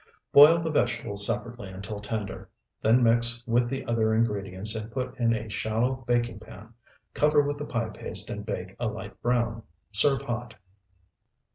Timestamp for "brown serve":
9.21-10.23